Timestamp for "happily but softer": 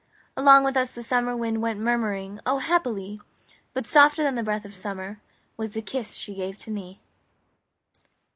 2.57-4.23